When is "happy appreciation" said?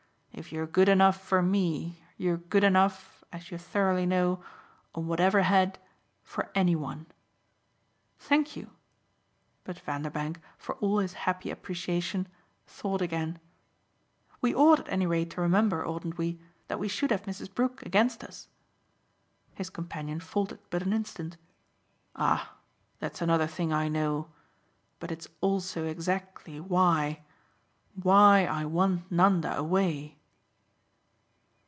11.13-12.27